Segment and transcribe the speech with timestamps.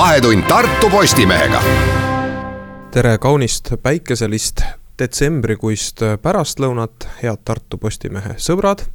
[0.00, 1.62] vahetund Tartu Postimehega.
[2.90, 4.62] tere kaunist päikeselist
[4.98, 8.86] detsembrikuist pärastlõunat, head Tartu Postimehe sõbrad.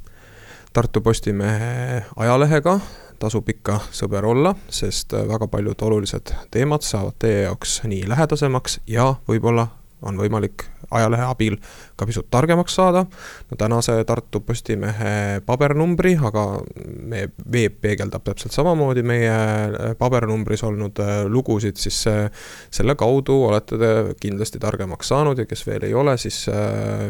[0.74, 2.80] Tartu Postimehe ajalehega
[3.22, 9.12] tasub ikka sõber olla, sest väga paljud olulised teemad saavad teie jaoks nii lähedasemaks ja
[9.30, 9.68] võib-olla
[10.02, 11.56] on võimalik ajalehe abil
[11.96, 13.04] ka pisut targemaks saada.
[13.50, 16.60] no tänase Tartu Postimehe pabernumbri, aga
[17.02, 22.30] meie veeb peegeldab täpselt samamoodi meie äh, pabernumbris olnud äh, lugusid, siis äh,
[22.70, 26.44] selle kaudu olete te kindlasti targemaks saanud ja kes veel ei ole, siis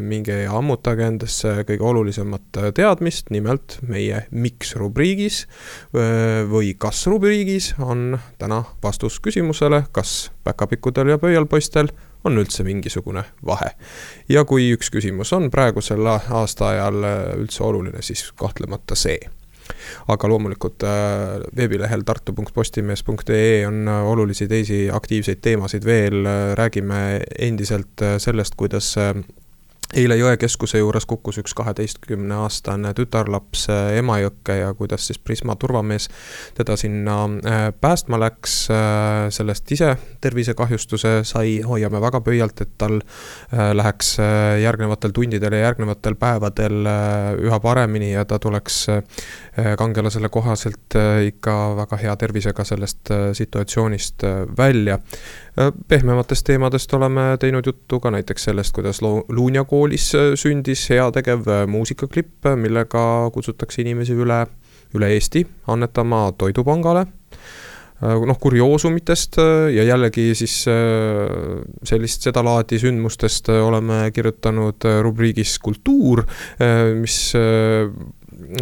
[0.00, 5.44] minge ja ammutage endasse kõige olulisemat teadmist, nimelt meie miks rubriigis
[5.92, 11.90] või kas rubriigis on täna vastus küsimusele, kas päkapikkudel ja pöialpoistel
[12.24, 13.70] on üldse mingisugune vahe.
[14.28, 17.02] ja kui üks küsimus on praegusel aastaajal
[17.38, 19.18] üldse oluline, siis kahtlemata see
[20.08, 26.22] aga loomulikult äh, veebilehel tartu.postimees.ee on olulisi teisi aktiivseid teemasid veel,
[26.54, 27.00] räägime
[27.38, 28.94] endiselt sellest, kuidas
[29.96, 36.10] eile Jõekeskuse juures kukkus üks kaheteistkümneaastane tütarlaps äh, Emajõkke ja kuidas siis Prisma turvamees
[36.56, 42.98] teda sinna äh, päästma läks, äh, sellest ise tervisekahjustuse sai, hoiame väga pöialt, et tal
[43.52, 44.16] läheks
[44.62, 46.88] järgnevatel tundidel ja järgnevatel päevadel
[47.46, 48.86] üha paremini ja ta tuleks
[49.78, 54.24] kangelasele kohaselt ikka väga hea tervisega sellest situatsioonist
[54.58, 54.98] välja.
[55.88, 61.62] Pehmematest teemadest oleme teinud juttu ka näiteks sellest, kuidas Luunja koolis äh, sündis heategev äh,
[61.70, 64.40] muusikaklipp, millega kutsutakse inimesi üle,
[64.98, 67.06] üle Eesti annetama Toidupangale
[68.02, 69.38] noh, kurioosumitest
[69.72, 70.66] ja jällegi siis
[71.88, 76.20] sellist sedalaadi sündmustest oleme kirjutanud rubriigis kultuur,
[77.00, 77.16] mis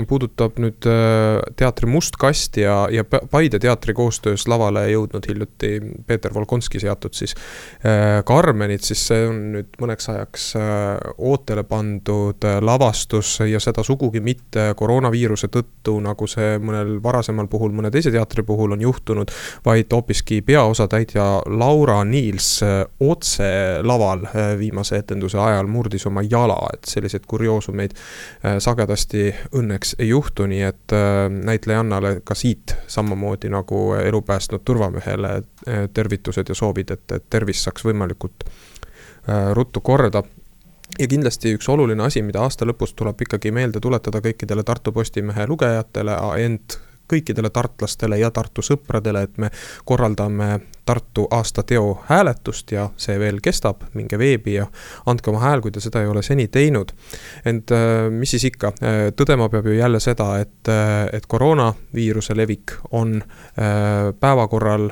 [0.08, 5.72] puudutab nüüd äh, teatri Must kast ja, ja Paide teatri koostöös lavale jõudnud hiljuti
[6.06, 12.46] Peeter Volkonski seatud siis äh, Karmenit, siis see on nüüd mõneks ajaks äh, ootele pandud
[12.64, 18.44] lavastus ja seda sugugi mitte koroonaviiruse tõttu, nagu see mõnel varasemal puhul, mõne teise teatri
[18.46, 19.32] puhul on juhtunud,
[19.66, 22.60] vaid hoopiski peaosatäitja Laura Niils
[23.02, 23.50] otse
[23.82, 24.24] laval
[24.58, 27.96] viimase etenduse ajal murdis oma jala, et selliseid kurioosumeid
[28.62, 34.64] sagedasti õnne õnneks ei juhtu, nii et äh, näitlejannale ka siit samamoodi nagu elu päästnud
[34.64, 40.22] turvamehele äh, tervitused ja soovid, et, et tervis saaks võimalikult äh, ruttu korda.
[40.98, 45.46] Ja kindlasti üks oluline asi, mida aasta lõpus tuleb ikkagi meelde tuletada kõikidele Tartu Postimehe
[45.50, 46.14] lugejatele,
[46.44, 46.78] ent
[47.10, 49.50] kõikidele tartlastele ja Tartu sõpradele, et me
[49.84, 54.66] korraldame Tartu aastateo hääletust ja see veel kestab, minge veebi ja
[55.06, 56.92] andke oma hääl, kui te seda ei ole seni teinud.
[57.44, 62.36] ent äh, mis siis ikka, äh, tõdema peab ju jälle seda, et, äh, et koroonaviiruse
[62.36, 63.22] levik on
[64.20, 64.88] päevakorral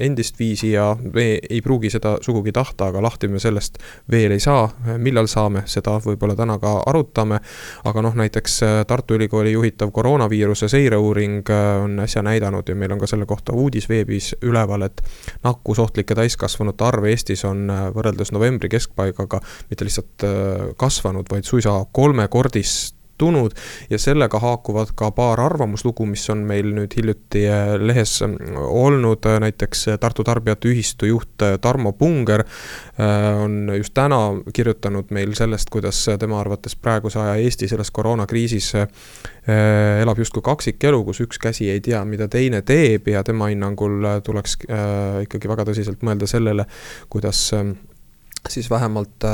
[0.00, 3.78] endist viisi ja me ei pruugi seda sugugi tahta, aga lahti me sellest
[4.10, 4.68] veel ei saa.
[4.98, 7.40] millal saame, seda võib-olla täna ka arutame.
[7.84, 11.48] aga noh, näiteks Tartu Ülikooli juhitav koroonaviiruse seireuuring
[11.84, 15.02] on äsja näidanud ja meil on ka selle kohta uudis veebis üleval, et
[15.44, 21.78] nakkusohtlike täiskasvanute arv Eestis on äh, võrreldes novembri keskpaigaga mitte lihtsalt äh, kasvanud, vaid suisa
[21.92, 23.54] kolmekordist tulnud
[23.90, 29.86] ja sellega haakuvad ka paar arvamuslugu, mis on meil nüüd hiljuti äh, lehes olnud, näiteks
[30.02, 32.44] Tartu Tarbijate Ühistu juht Tarmo Punger
[33.42, 34.18] on just täna
[34.54, 38.72] kirjutanud meil sellest, kuidas tema arvates praeguse aja Eesti selles koroonakriisis
[39.42, 44.04] Äh, elab justkui kaksikelu, kus üks käsi ei tea, mida teine teeb ja tema hinnangul
[44.22, 46.68] tuleks äh, ikkagi väga tõsiselt mõelda sellele,
[47.10, 47.48] kuidas
[48.48, 49.32] siis vähemalt äh,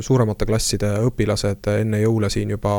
[0.00, 2.72] suuremate klasside õpilased enne jõule siin juba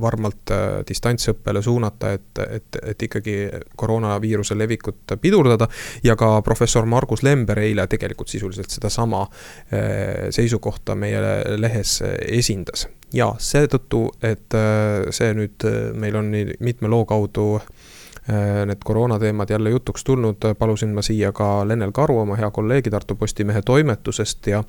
[0.00, 3.36] varmalt äh, distantsõppele suunata, et, et, et ikkagi
[3.76, 5.68] koroonaviiruse levikut pidurdada.
[6.04, 11.22] ja ka professor Margus Lember eile tegelikult sisuliselt sedasama äh, seisukohta meie
[11.56, 17.48] lehes esindas ja seetõttu, et äh, see nüüd äh, meil on nii mitme loo kaudu
[17.58, 17.72] äh,
[18.66, 23.16] need koroonateemad jälle jutuks tulnud, palusin ma siia ka Lennel Karu, oma hea kolleegi Tartu
[23.18, 24.60] Postimehe toimetusest ja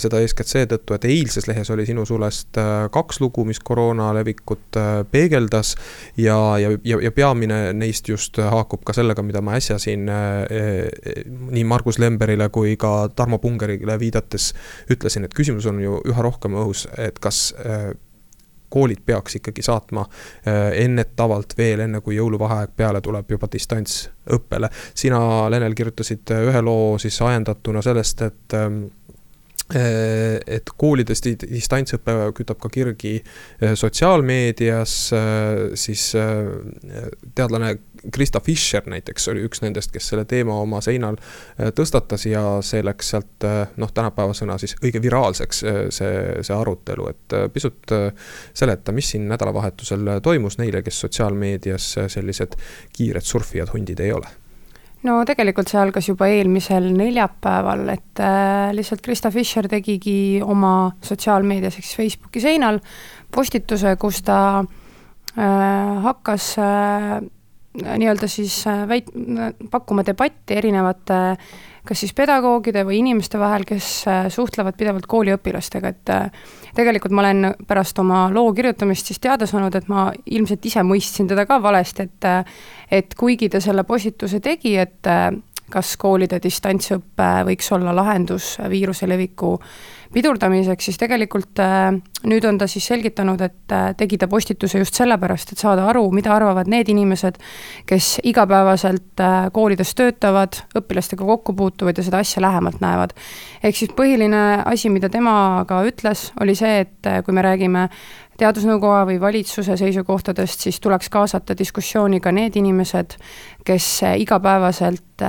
[0.00, 2.56] seda eeskätt seetõttu, et eilses lehes oli sinu sulest
[2.90, 4.80] kaks lugu, mis koroona levikut
[5.10, 5.74] peegeldas.
[6.16, 10.08] ja, ja, ja, ja peamine neist just haakub ka sellega, mida ma äsja siin
[11.50, 14.52] nii Margus Lemberile kui ka Tarmo Pungerile viidates
[14.90, 17.90] ütlesin, et küsimus on ju üha rohkem õhus, et kas äh,
[18.70, 24.70] koolid peaks ikkagi saatma äh, ennetavalt veel, enne kui jõuluvaheaeg peale tuleb, juba distantsõppele.
[24.94, 25.20] sina,
[25.50, 28.99] Lenel, kirjutasid ühe loo siis ajendatuna sellest, et ähm, Äh,
[29.74, 36.10] et koolides distantsõpe kütab ka kirgi äh, sotsiaalmeedias, äh, siis
[37.34, 37.76] teadlane
[38.12, 41.18] Krista Fischer näiteks oli üks nendest, kes selle teema oma seinal
[41.76, 43.46] tõstatas ja see läks sealt
[43.76, 45.62] noh, tänapäeva sõna siis õige viraalseks,
[45.92, 47.92] see, see arutelu, et pisut
[48.56, 52.56] seleta, mis siin nädalavahetusel toimus neile, kes sotsiaalmeedias sellised
[52.96, 54.32] kiired surfijad hundid ei ole
[55.06, 61.78] no tegelikult see algas juba eelmisel neljapäeval, et äh, lihtsalt Krista Fischer tegigi oma sotsiaalmeedias
[61.78, 62.80] ehk siis Facebooki seinal
[63.32, 67.18] postituse, kus ta äh, hakkas äh,
[67.80, 69.12] nii-öelda siis äh, väit-,
[69.70, 71.50] pakkuma debatti erinevate äh,
[71.86, 77.24] kas siis pedagoogide või inimeste vahel, kes äh, suhtlevad pidevalt kooliõpilastega, et äh, tegelikult ma
[77.24, 81.60] olen pärast oma loo kirjutamist siis teada saanud, et ma ilmselt ise mõistsin teda ka
[81.62, 82.60] valesti, et äh,
[82.90, 85.06] et kuigi ta selle postituse tegi, et
[85.70, 89.56] kas koolide distantsõpe võiks olla lahendus viiruse leviku
[90.12, 91.92] pidurdamiseks, siis tegelikult äh,
[92.26, 96.02] nüüd on ta siis selgitanud, et äh, tegi ta postituse just sellepärast, et saada aru,
[96.14, 97.38] mida arvavad need inimesed,
[97.86, 103.14] kes igapäevaselt äh, koolides töötavad, õpilastega kokku puutuvad ja seda asja lähemalt näevad.
[103.62, 107.86] ehk siis põhiline asi, mida tema ka ütles, oli see, et kui me räägime
[108.40, 113.16] teadusnõukoja või valitsuse seisukohtadest, siis tuleks kaasata diskussiooni ka need inimesed,
[113.64, 115.26] kes igapäevaselt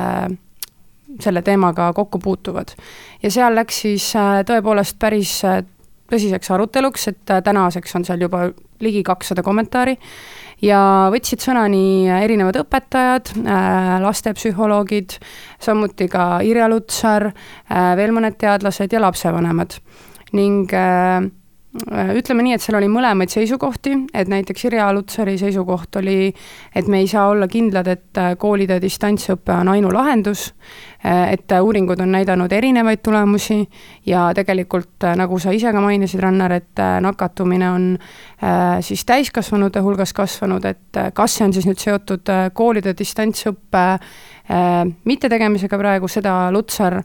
[1.19, 2.71] selle teemaga kokku puutuvad.
[3.23, 5.41] ja seal läks siis äh, tõepoolest päris
[6.11, 8.49] tõsiseks aruteluks, et tänaseks on seal juba
[8.79, 9.97] ligi kakssada kommentaari
[10.61, 10.81] ja
[11.13, 13.31] võtsid sõna nii erinevad õpetajad,
[14.03, 15.15] lastepsühholoogid,
[15.61, 17.29] samuti ka Irja Lutsar,
[17.97, 19.79] veel mõned teadlased ja lapsevanemad.
[20.33, 21.40] ning Äh,
[21.71, 26.27] ütleme nii, et seal oli mõlemaid seisukohti, et näiteks Irja Lutsari seisukoht oli,
[26.75, 30.49] et me ei saa olla kindlad, et äh, koolide distantsõpe on ainulahendus,
[31.05, 33.61] äh, et uuringud on näidanud erinevaid tulemusi
[34.05, 37.87] ja tegelikult, nagu sa ise ka mainisid, Rannar, et nakatumine on
[38.81, 43.83] siis täiskasvanute hulgas kasvanud, et kas see on siis nüüd seotud koolide distantsõppe
[45.05, 46.99] mittetegemisega praegu, seda Lutsar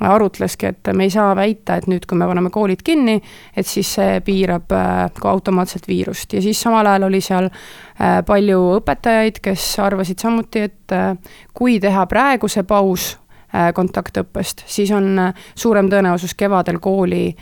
[0.00, 3.18] arutleski, et me ei saa väita, et nüüd, kui me paneme koolid kinni,
[3.56, 6.32] et siis see piirab äh, ka automaatselt viirust.
[6.32, 11.12] Ja siis samal ajal oli seal äh, palju õpetajaid, kes arvasid samuti, et äh,
[11.54, 13.16] kui teha praegu see paus
[13.50, 15.18] kontaktõppest, siis on
[15.58, 17.32] suurem tõenäosus kevadel kooli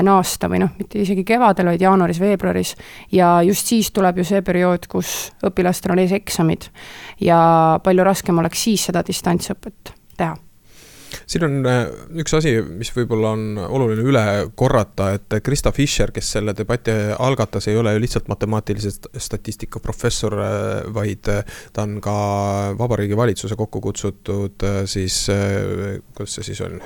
[0.00, 2.72] naasta või noh, mitte isegi kevadel, vaid jaanuaris-veebruaris.
[3.12, 6.70] ja just siis tuleb ju see periood, kus õpilastel on ees eksamid.
[7.20, 7.38] Ja
[7.84, 10.38] palju raskem oleks siis seda distantsõpet teha
[11.26, 11.80] siin on äh,
[12.22, 14.24] üks asi, mis võib-olla on oluline üle
[14.58, 20.38] korrata, et Krista Fischer, kes selle debati algatas, ei ole ju lihtsalt matemaatilise statistika professor,
[20.42, 22.16] äh, vaid äh, ta on ka
[22.78, 25.20] Vabariigi Valitsuse kokku kutsutud siis,
[26.14, 26.78] kuidas see siis on,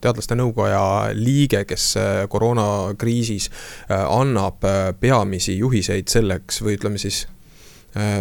[0.00, 0.80] teadlaste nõukoja
[1.16, 1.88] liige, kes
[2.32, 3.48] koroonakriisis
[3.90, 4.64] annab
[5.00, 7.24] peamisi juhiseid selleks või ütleme siis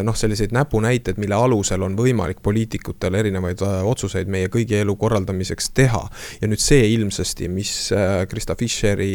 [0.03, 5.71] noh, selliseid näpunäiteid, mille alusel on võimalik poliitikutel erinevaid äh, otsuseid meie kõigi elu korraldamiseks
[5.75, 6.03] teha.
[6.41, 9.13] ja nüüd see ilmsesti, mis äh, Krista Fischeri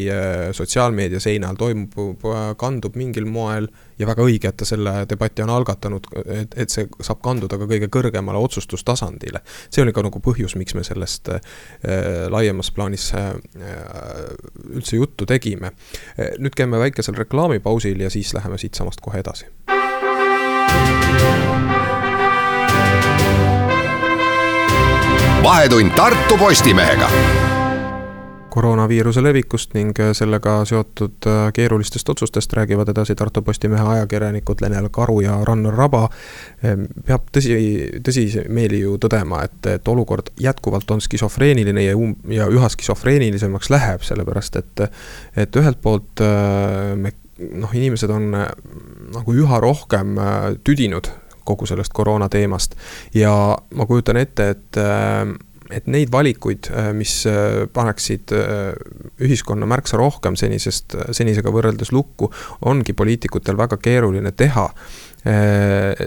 [0.56, 2.24] sotsiaalmeedia seinal toimub,
[2.60, 3.68] kandub mingil moel
[4.00, 7.68] ja väga õige, et ta selle debati on algatanud, et, et see saab kanduda ka
[7.70, 9.42] kõige kõrgemale otsustustasandile.
[9.68, 11.40] see oli ka nagu põhjus, miks me sellest äh,
[12.32, 13.32] laiemas plaanis äh,
[14.70, 15.72] üldse juttu tegime.
[16.38, 19.46] nüüd käime väikesel reklaamipausil ja siis läheme siitsamast kohe edasi
[25.42, 27.10] vahetund Tartu Postimehega
[28.50, 35.20] koroonaviiruse levikust ning sellega seotud äh, keerulistest otsustest räägivad edasi Tartu Postimehe ajakirjanikud Lenel Karu
[35.20, 36.08] ja Rannar Raba.
[36.64, 37.54] Ehm, peab tõsi,
[38.06, 44.04] tõsimeeli ju tõdema, et, et olukord jätkuvalt on skisofreeniline ja, um-, ja üha skisofreenilisemaks läheb,
[44.06, 44.86] sellepärast et,
[45.36, 48.34] et ühelt poolt äh, me noh, inimesed on
[49.14, 51.10] nagu üha rohkem äh, tüdinud
[51.48, 52.76] kogu sellest koroona teemast
[53.16, 53.32] ja
[53.74, 55.36] ma kujutan ette, et äh,
[55.70, 56.66] et neid valikuid,
[56.98, 57.12] mis
[57.70, 58.32] paneksid
[59.22, 62.26] ühiskonna märksa rohkem senisest, senisega võrreldes lukku,
[62.66, 64.64] ongi poliitikutel väga keeruline teha.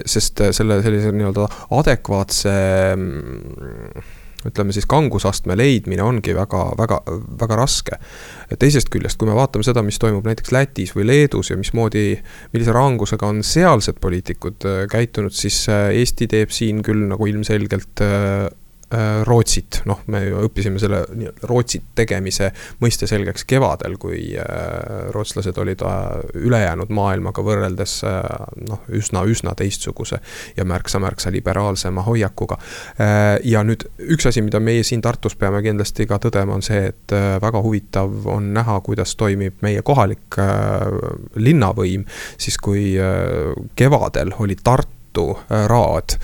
[0.04, 2.52] sest selle sellise nii-öelda adekvaatse
[2.92, 4.04] mm,
[4.48, 7.00] ütleme siis kangusastme leidmine ongi väga, väga,
[7.40, 7.98] väga raske.
[8.58, 12.18] teisest küljest, kui me vaatame seda, mis toimub näiteks Lätis või Leedus ja mismoodi,
[12.52, 18.04] millise rangusega on sealsed poliitikud äh, käitunud, siis äh, Eesti teeb siin küll nagu ilmselgelt
[18.04, 18.48] äh,
[19.24, 22.50] Rootsit, noh, me õppisime selle nii-öelda Rootsi tegemise
[22.82, 24.34] mõiste selgeks kevadel, kui
[25.14, 25.82] rootslased olid
[26.38, 27.96] ülejäänud maailmaga võrreldes
[28.68, 30.20] noh, üsna-üsna teistsuguse
[30.56, 32.58] ja märksa-märksa liberaalsema hoiakuga.
[33.44, 37.16] ja nüüd üks asi, mida meie siin Tartus peame kindlasti ka tõdema, on see, et
[37.42, 40.38] väga huvitav on näha, kuidas toimib meie kohalik
[41.36, 42.06] linnavõim,
[42.38, 42.94] siis kui
[43.76, 46.16] kevadel oli Tartu raad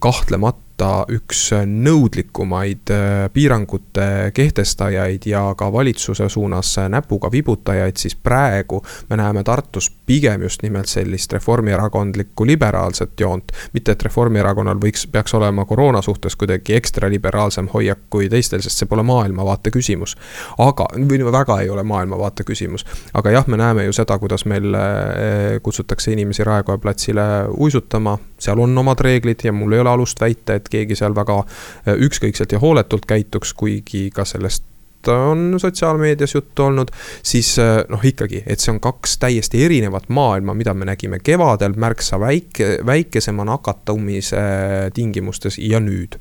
[0.00, 8.82] kahtlemata kahtlemata üks nõudlikumaid äh, piirangute kehtestajaid ja ka valitsuse suunas näpuga vibutajaid, siis praegu
[9.10, 13.52] me näeme Tartus pigem just nimelt sellist reformierakondlikku liberaalset joont.
[13.72, 18.78] mitte, et Reformierakonnal võiks, peaks olema koroona suhtes kuidagi ekstra liberaalsem hoiak kui teistel, sest
[18.78, 20.16] see pole maailmavaate küsimus.
[20.58, 24.74] aga, või väga ei ole maailmavaate küsimus, aga jah, me näeme ju seda, kuidas meil
[24.74, 30.20] äh, kutsutakse inimesi Raekoja platsile uisutama, seal on omad reeglid ja mul ei ole alust
[30.20, 34.66] väita, et et keegi seal väga äh, ükskõikselt ja hooletult käituks, kuigi ka sellest
[35.08, 36.88] on sotsiaalmeedias juttu olnud,
[37.22, 41.76] siis äh, noh, ikkagi, et see on kaks täiesti erinevat maailma, mida me nägime kevadel
[41.78, 44.46] märksa väike, väikesema nakatumise
[44.94, 46.18] tingimustes ja nüüd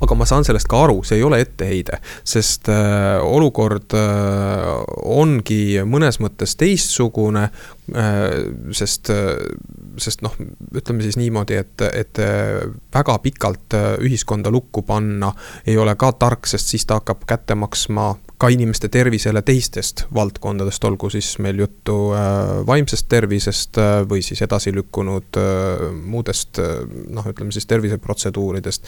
[0.00, 4.70] aga ma saan sellest ka aru, see ei ole etteheide, sest äh, olukord äh,
[5.16, 8.36] ongi mõnes mõttes teistsugune äh,,
[8.76, 9.34] sest äh,
[10.02, 10.34] sest noh,
[10.76, 12.18] ütleme siis niimoodi, et, et
[12.92, 15.30] väga pikalt ühiskonda lukku panna
[15.64, 20.84] ei ole ka tark, sest siis ta hakkab kätte maksma ka inimeste tervisele teistest valdkondadest,
[20.84, 27.26] olgu siis meil juttu äh, vaimsest tervisest äh, või siis edasi lükkunud äh, muudest noh,
[27.30, 28.84] ütleme siis terviseprotseduuridest.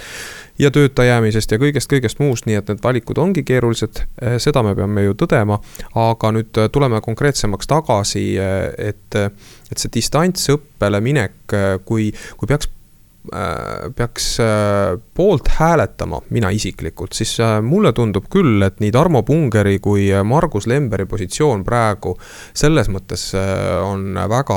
[0.58, 4.02] ja tööta jäämisest ja kõigest-kõigest muust, nii et need valikud ongi keerulised,
[4.42, 5.60] seda me peame ju tõdema.
[5.94, 8.24] aga nüüd tuleme konkreetsemaks tagasi,
[8.78, 11.56] et, et see distantsõppele minek,
[11.88, 12.68] kui, kui peaks
[13.96, 19.78] peaks äh, poolt hääletama, mina isiklikult, siis äh, mulle tundub küll, et nii Tarmo Pungeri
[19.82, 22.14] kui Margus Lemberi positsioon praegu
[22.56, 23.30] selles mõttes
[23.84, 24.56] on väga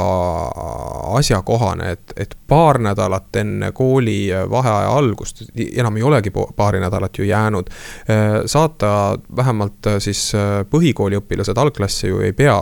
[1.17, 7.25] asjakohane, et, et paar nädalat enne kooli vaheaja algust, enam ei olegi paari nädalat ju
[7.27, 7.69] jäänud,
[8.45, 8.91] saata
[9.37, 10.23] vähemalt siis
[10.69, 12.57] põhikooli õpilased, algklasse ju ei pea,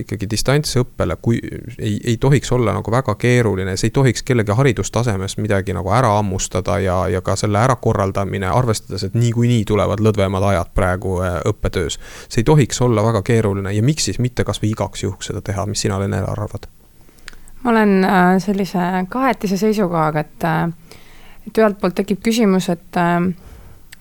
[0.00, 1.40] ikkagi distantsõppele, kui
[1.78, 5.90] ei, ei tohiks olla nagu väga keeruline, see ei tohiks kellegi haridust haridustasemest midagi nagu
[5.92, 11.40] ära hammustada ja, ja ka selle ärakorraldamine, arvestades, et niikuinii tulevad lõdvemad ajad praegu äh,
[11.46, 11.98] õppetöös.
[12.28, 15.66] see ei tohiks olla väga keeruline ja miks siis mitte kasvõi igaks juhuks seda teha,
[15.66, 16.66] mis sina, Lene, arvad?
[17.62, 20.96] ma olen äh, sellise kahetise seisukohaga, et, äh,
[21.46, 22.96] et ühelt poolt tekib küsimus, et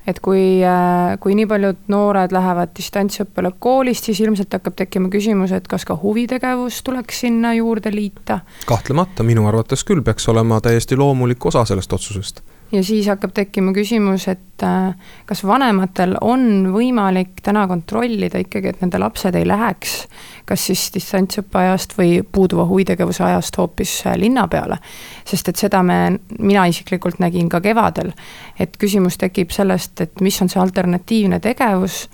[0.08, 5.53] et kui, äh, kui nii paljud noored lähevad distantsõppele koolist, siis ilmselt hakkab tekkima küsimus,
[5.56, 8.39] et kas ka huvitegevus tuleks sinna juurde liita.
[8.65, 12.41] kahtlemata, minu arvates küll peaks olema täiesti loomulik osa sellest otsusest
[12.72, 14.94] ja siis hakkab tekkima küsimus, et äh,
[15.26, 20.04] kas vanematel on võimalik täna kontrollida ikkagi, et nende lapsed ei läheks
[20.50, 24.80] kas siis distantsõppe ajast või puuduva huvitegevuse ajast hoopis äh, linna peale.
[25.26, 26.00] sest et seda me,
[26.40, 28.12] mina isiklikult nägin ka kevadel,
[28.60, 32.08] et küsimus tekib sellest, et mis on see alternatiivne tegevus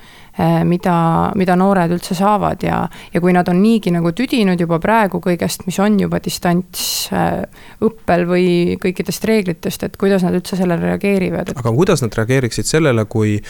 [0.68, 0.96] mida,
[1.40, 5.64] mida noored üldse saavad ja, ja kui nad on niigi nagu tüdinud juba praegu kõigest,
[5.68, 11.58] mis on juba distantsõppel või kõikidest reeglitest, et kuidas nad üldse sellele reageerivad et...?
[11.62, 13.46] aga kuidas nad reageeriksid sellele, kui äh,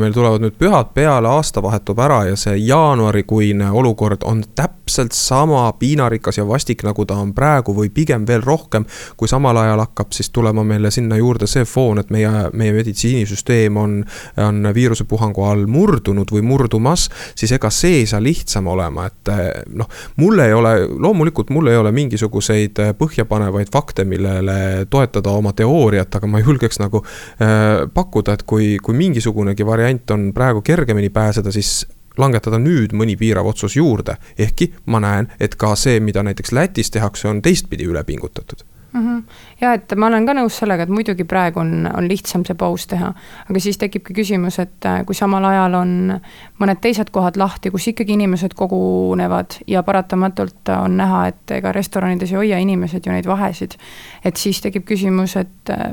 [0.00, 5.72] meil tulevad nüüd pühad peale, aasta vahetub ära ja see jaanuarikuine olukord on täpselt sama
[5.78, 8.84] piinarikas ja vastik, nagu ta on praegu või pigem veel rohkem,
[9.16, 13.76] kui samal ajal hakkab siis tulema meile sinna juurde see foon, et meie, meie meditsiinisüsteem
[13.76, 13.96] on,
[14.36, 19.50] on viirusepuhangu all murdunud või murdumas, siis ega see ei saa lihtsam olema, et eh,
[19.74, 25.54] noh, mul ei ole, loomulikult mul ei ole mingisuguseid eh, põhjapanevaid fakte, millele toetada oma
[25.56, 31.10] teooriat, aga ma julgeks nagu äh, pakkuda, et kui, kui mingisugunegi variant on praegu kergemini
[31.14, 31.84] pääseda, siis
[32.18, 36.90] langetada nüüd mõni piirav otsus juurde, ehkki ma näen, et ka see, mida näiteks Lätis
[36.94, 39.00] tehakse, on teistpidi üle pingutatud mm.
[39.00, 39.22] -hmm.
[39.60, 42.86] ja et ma olen ka nõus sellega, et muidugi praegu on, on lihtsam see paus
[42.86, 43.12] teha,
[43.50, 45.94] aga siis tekibki küsimus, et äh, kui samal ajal on
[46.62, 52.32] mõned teised kohad lahti, kus ikkagi inimesed kogunevad ja paratamatult on näha, et ega restoranides
[52.32, 53.74] ei hoia inimesed ju neid vahesid.
[54.24, 55.90] et siis tekib küsimus, et äh,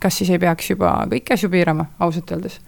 [0.00, 2.60] kas siis ei peaks juba kõiki asju piirama, ausalt öeldes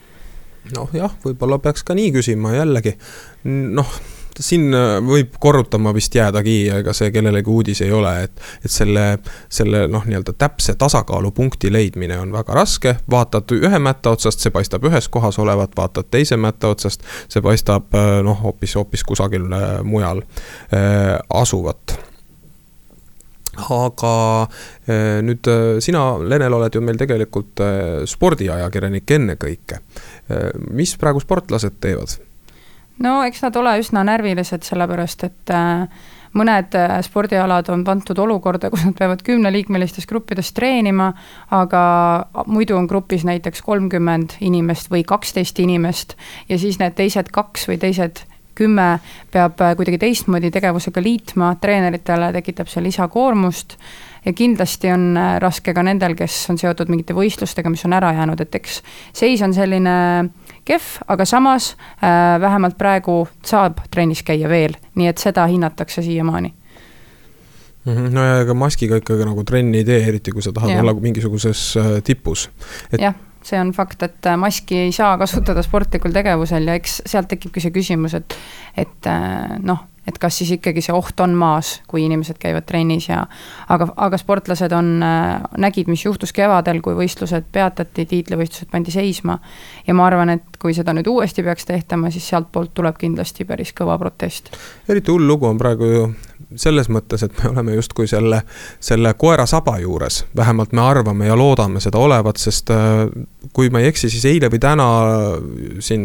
[0.76, 2.97] noh jah, võib-olla peaks ka nii küsima jällegi,
[3.49, 4.00] noh
[4.40, 9.05] siin äh, võib korrutama vist jäädagi, ega see kellelegi uudis ei ole, et, et selle,
[9.52, 14.87] selle noh, nii-öelda täpse tasakaalupunkti leidmine on väga raske, vaatad ühe mätta otsast, see paistab
[14.88, 19.69] ühes kohas olevat, vaatad teise mätta otsast, see paistab äh, noh, hoopis, hoopis kusagil äh,
[19.85, 20.23] mujal
[21.35, 21.95] asuvat
[23.59, 24.14] aga
[25.26, 25.49] nüüd
[25.83, 27.62] sina, Lenel, oled ju meil tegelikult
[28.07, 29.80] spordiajakirjanik ennekõike.
[30.71, 32.21] mis praegu sportlased teevad?
[33.00, 38.71] no eks nad ole üsna närvilised, sellepärast et äh, mõned äh, spordialad on pandud olukorda,
[38.73, 41.11] kus nad peavad kümneliikmelistes gruppides treenima,
[41.57, 41.83] aga
[42.50, 46.16] muidu on grupis näiteks kolmkümmend inimest või kaksteist inimest
[46.49, 48.25] ja siis need teised kaks või teised
[48.61, 48.93] kümme
[49.33, 53.76] peab äh, kuidagi teistmoodi tegevusega liitma, treeneritele tekitab see lisakoormust
[54.25, 58.12] ja kindlasti on äh, raske ka nendel, kes on seotud mingite võistlustega, mis on ära
[58.17, 58.81] jäänud, et eks
[59.17, 59.97] seis on selline
[60.69, 66.55] kehv, aga samas äh, vähemalt praegu saab trennis käia veel, nii et seda hinnatakse siiamaani.
[67.88, 70.83] Mhm, no ja ega maskiga ikkagi nagu trenni ei tee, eriti kui sa tahad ja.
[70.85, 72.50] olla mingisuguses äh, tipus.
[72.93, 73.00] Et....
[73.00, 77.30] jah, see on fakt, et äh, maski ei saa kasutada sportlikul tegevusel ja eks sealt
[77.30, 78.37] tekibki see küsimus, et,
[78.78, 83.09] et äh, noh, et kas siis ikkagi see oht on maas, kui inimesed käivad trennis
[83.09, 83.20] ja
[83.70, 89.38] aga, aga sportlased on, äh, nägid, mis juhtus kevadel, kui võistlused peatati, tiitlivõistlused pandi seisma.
[89.87, 93.73] ja ma arvan, et kui seda nüüd uuesti peaks tehtama, siis sealtpoolt tuleb kindlasti päris
[93.76, 94.52] kõva protest.
[94.88, 96.11] eriti hull lugu on praegu ju
[96.59, 98.42] selles mõttes, et me oleme justkui selle,
[98.83, 103.04] selle koera saba juures, vähemalt me arvame ja loodame seda olevat, sest äh,
[103.54, 104.87] kui ma ei eksi, siis eile või täna
[105.83, 106.04] siin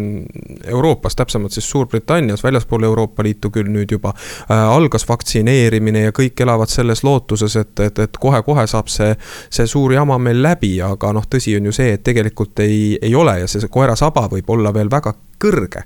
[0.64, 6.42] Euroopas, täpsemalt siis Suurbritannias, väljaspool Euroopa Liitu küll nüüd juba äh,, algas vaktsineerimine ja kõik
[6.46, 9.14] elavad selles lootuses, et, et, et kohe-kohe saab see,
[9.50, 13.16] see suur jama meil läbi, aga noh, tõsi on ju see, et tegelikult ei, ei
[13.16, 15.84] ole ja see koera saba võib olla veel väga kõrge.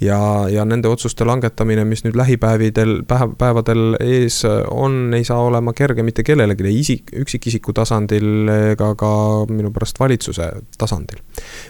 [0.00, 0.18] ja,
[0.50, 6.02] ja nende otsuste langetamine, mis nüüd lähipäevidel, päev, päevadel ees on, ei saa olema kerge
[6.02, 9.10] mitte kellelegi, ei isik, üksikisiku tasandil ega ka
[9.50, 11.22] minu pärast valitsuse tasandil.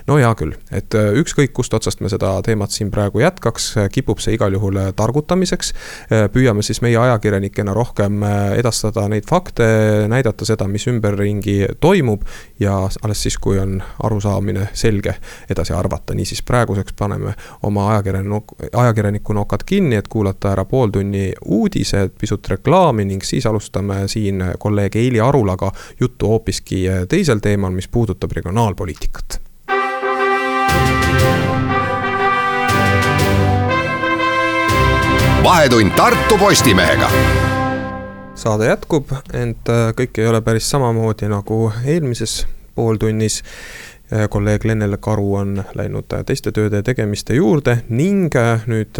[0.07, 4.21] no hea küll, et äh, ükskõik kust otsast me seda teemat siin praegu jätkaks, kipub
[4.23, 5.73] see igal juhul targutamiseks.
[6.11, 9.67] Äh, püüame siis meie ajakirjanikena rohkem äh, edastada neid fakte,
[10.11, 12.25] näidata seda, mis ümberringi toimub
[12.61, 15.15] ja alles siis, kui on arusaamine selge,
[15.51, 21.33] edasi arvata, niisiis praeguseks paneme paneme oma ajakirjaniku, ajakirjaniku nokad kinni, et kuulata ära pooltunni
[21.45, 27.89] uudised, pisut reklaami ning siis alustame siin kolleeg Eili Arulaga juttu hoopiski teisel teemal, mis
[27.89, 29.41] puudutab regionaalpoliitikat.
[35.45, 37.11] Vahetund Tartu Postimehega.
[38.35, 43.43] Saade jätkub, ent kõik ei ole päris samamoodi nagu eelmises pooltunnis
[44.31, 48.99] kolleeg Lennele Karu on läinud äh, teiste tööde tegemiste juurde ning äh, nüüd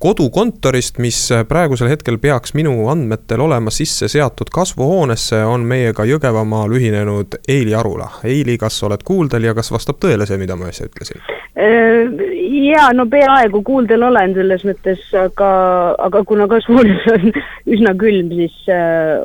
[0.00, 7.40] kodukontorist, mis praegusel hetkel peaks minu andmetel olema sisse seatud kasvuhoonesse, on meiega Jõgevamaal ühinenud
[7.48, 8.10] Eili Arula.
[8.24, 11.20] Eili, kas oled kuuldel ja kas vastab tõele see, mida ma äsja ütlesin?
[12.70, 15.48] ja no peaaegu kuuldel olen selles mõttes, aga,
[16.06, 17.26] aga kuna kasvuhoones on
[17.74, 18.70] üsna külm, siis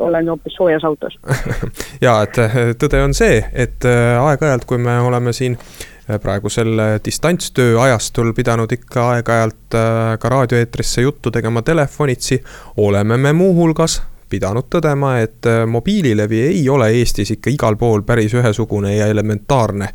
[0.04, 1.16] olen hoopis soojas autos
[2.06, 2.40] ja et
[2.82, 8.34] tõde on see, et aeg aeg-ajalt, kui me oleme siin äh, praegusel äh, distantstöö ajastul
[8.34, 12.42] pidanud ikka aeg-ajalt äh, ka raadioeetrisse juttu tegema telefonitsi,
[12.78, 18.96] oleme me muuhulgas pidanud tõdema, et mobiililevi ei ole Eestis ikka igal pool päris ühesugune
[18.96, 19.92] ja elementaarne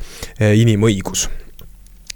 [0.54, 1.24] inimõigus.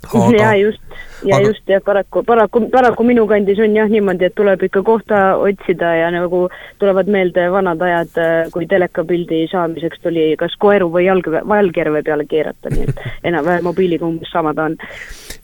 [0.05, 0.37] Aga...
[0.43, 0.83] ja just
[1.25, 1.47] ja aga...
[1.47, 5.95] just, ja paraku, paraku, paraku minu kandis on jah niimoodi, et tuleb ikka kohta otsida
[5.99, 6.47] ja nagu
[6.83, 8.21] tulevad meelde vanad ajad,
[8.53, 14.07] kui telekapildi saamiseks tuli kas koeru või jalg, jalgjärve peale keerata, nii et enam-vähem mobiiliga
[14.09, 14.77] umbes sama ta on.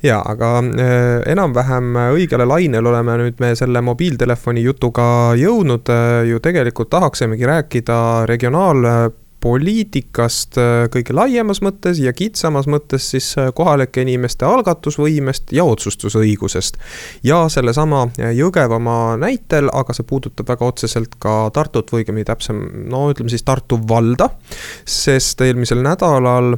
[0.05, 5.09] ja, aga äh, enam-vähem õigele lainel oleme nüüd me selle mobiiltelefoni jutuga
[5.41, 13.09] jõudnud, äh, ju tegelikult tahaksimegi rääkida regionaal- poliitikast äh, kõige laiemas mõttes ja kitsamas mõttes
[13.13, 16.79] siis äh, kohalike inimeste algatusvõimest ja otsustusõigusest.
[17.25, 22.61] ja sellesama äh, Jõgevamaa näitel, aga see puudutab väga otseselt ka Tartut või õigemini täpsem,
[22.91, 24.31] no ütleme siis Tartu valda,
[24.85, 26.57] sest eelmisel nädalal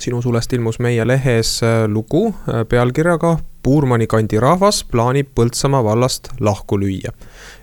[0.00, 1.58] sinu sulest ilmus meie lehes
[1.90, 2.30] lugu
[2.68, 7.12] pealkirjaga Puurmani kandi rahvas plaanib Põltsamaa vallast lahku lüüa.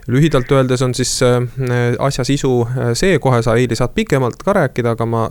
[0.08, 1.40] Lühidalt öeldes on siis äh,
[1.98, 5.24] asja sisu äh, see, kohe sa, Heili, saad pikemalt ka rääkida, aga ma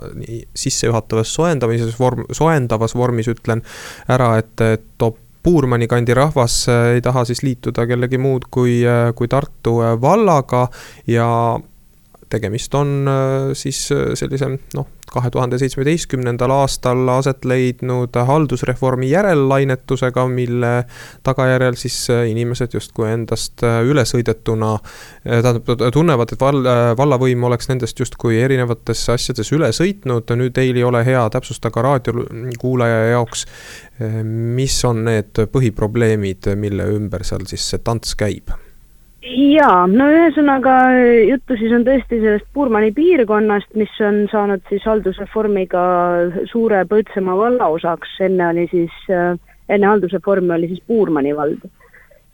[0.56, 3.63] sissejuhatavas soojendamises vorm, soojendavas vormis ütlen
[4.10, 5.15] ära, et, too
[5.47, 8.82] Puurmani kandi rahvas äh, ei taha siis liituda kellegi muud kui,
[9.15, 10.65] kui Tartu vallaga
[11.08, 11.30] ja
[12.30, 13.10] tegemist on
[13.58, 13.88] siis
[14.20, 20.72] sellise noh, kahe tuhande seitsmeteistkümnendal aastal aset leidnud haldusreformi järellainetusega, mille
[21.24, 22.00] tagajärjel siis
[22.32, 24.74] inimesed justkui endast ülesõidetuna,
[25.24, 30.86] tähendab, tunnevad, et val-, vallavõim oleks nendest justkui erinevates asjades üle sõitnud, nüüd teil ei
[30.88, 33.48] ole hea, täpsusta ka raadiokuulaja jaoks,
[34.60, 38.52] mis on need põhiprobleemid, mille ümber seal siis see tants käib
[39.28, 40.76] jaa, no ühesõnaga
[41.28, 45.82] juttu siis on tõesti sellest Puurmani piirkonnast, mis on saanud siis haldusreformiga
[46.52, 51.68] suure Põltsamaa valla osaks, enne oli siis, enne haldusreformi oli siis Puurmani vald.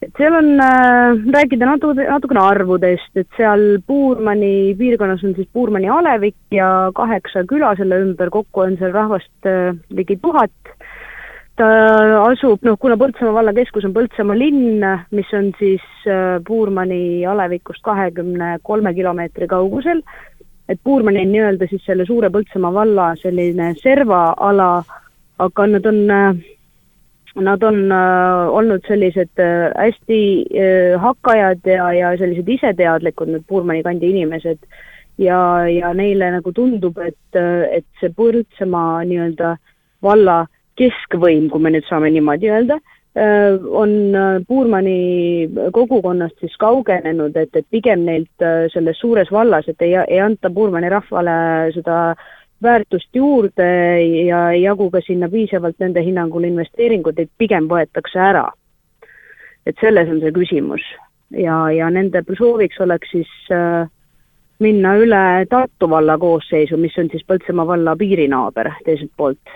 [0.03, 5.88] Et seal on äh,, rääkida natuke, natukene arvudest, et seal Puurmani piirkonnas on siis Puurmani
[5.89, 10.51] alevik ja kaheksa küla selle ümber, kokku on seal rahvast äh, ligi tuhat.
[11.59, 11.67] Ta
[12.25, 17.83] asub, noh, kuna Põltsamaa valla keskus on Põltsamaa linn, mis on siis äh, Puurmani alevikust
[17.85, 20.01] kahekümne kolme kilomeetri kaugusel,
[20.69, 24.71] et Puurmani on nii-öelda siis selle suure Põltsamaa valla selline servaala,
[25.43, 26.43] aga nad on äh,
[27.35, 33.81] Nad on äh, olnud sellised äh, hästi äh, hakkajad ja, ja sellised iseteadlikud, need Puurmani
[33.83, 34.59] kandi inimesed.
[35.17, 37.37] ja, ja neile nagu tundub, et,
[37.71, 39.55] et see Põltsamaa nii-öelda
[40.01, 40.43] valla
[40.79, 42.79] keskvõim, kui me nüüd saame niimoodi öelda,
[43.13, 43.91] on
[44.47, 50.49] Puurmani kogukonnast siis kaugenenud, et, et pigem neilt selles suures vallas, et ei, ei anta
[50.49, 51.36] Puurmani rahvale
[51.75, 52.15] seda
[52.63, 53.69] väärtust juurde
[54.25, 58.47] ja ei jagu ka sinna piisavalt nende hinnangul investeeringuid, et pigem võetakse ära.
[59.65, 60.83] et selles on see küsimus
[61.31, 63.88] ja, ja nende sooviks oleks siis äh,
[64.59, 69.55] minna üle Tartu valla koosseisu, mis on siis Põltsamaa valla piirinaaber teiselt poolt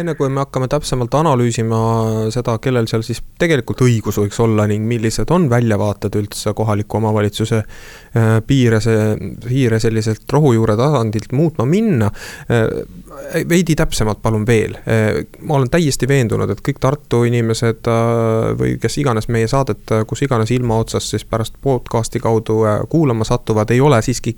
[0.00, 1.78] enne kui me hakkame täpsemalt analüüsima
[2.34, 7.62] seda, kellel seal siis tegelikult õigus võiks olla ning millised on väljavaated üldse kohaliku omavalitsuse
[7.62, 9.14] äh, piire, see,
[9.46, 12.10] piire selliselt rohujuure tasandilt muutma minna.
[12.52, 12.66] Äh,
[13.48, 17.88] veidi täpsemalt palun veel, äh, ma olen täiesti veendunud, et kõik Tartu inimesed
[18.60, 22.58] või kes iganes meie saadet, kus iganes ilma otsast siis pärast podcast'i kaudu
[22.92, 24.36] kuulama satuvad, ei ole siiski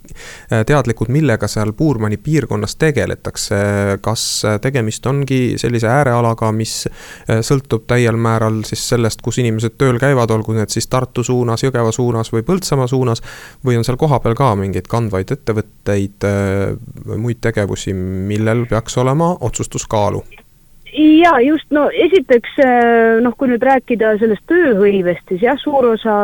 [0.49, 3.57] teadlikud, millega seal Puurmani piirkonnas tegeletakse.
[4.01, 4.23] kas
[4.63, 10.31] tegemist ongi sellise äärealaga, mis äh, sõltub täiel määral siis sellest, kus inimesed tööl käivad,
[10.35, 13.23] olgu need siis Tartu suunas, Jõgeva suunas või Põltsamaa suunas.
[13.65, 16.75] või on seal kohapeal ka mingeid kandvaid ettevõtteid äh,
[17.07, 20.25] või muid tegevusi, millel peaks olema otsustuskaalu?
[20.99, 26.15] ja just, no esiteks äh, noh, kui nüüd rääkida sellest tööhõivest, siis jah, suur osa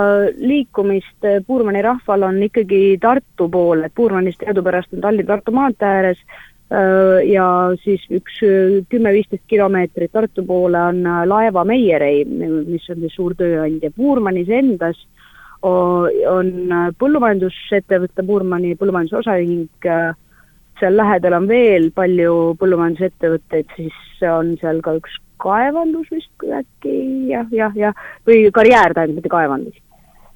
[0.41, 6.25] liikumist Puurmani rahval on ikkagi Tartu poole, et Puurmanist teadupärast on Tallinn-Tartu maantee ääres
[6.71, 7.47] ja
[7.85, 8.39] siis üks
[8.91, 13.93] kümme-viisteist kilomeetrit Tartu poole on laeva Meierei, mis on siis suur tööandja.
[13.95, 14.99] Puurmanis endas
[15.63, 16.51] on
[16.99, 19.89] põllumajandusettevõte, Puurmani põllumajanduse osaühing,
[20.81, 26.95] seal lähedal on veel palju põllumajandusettevõtteid, siis on seal ka üks kaevandus vist äkki
[27.31, 29.84] jah, jah, jah, või karjäär tähendab, mitte kaevandus